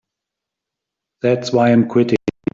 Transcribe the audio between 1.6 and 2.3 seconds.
I'm quitting.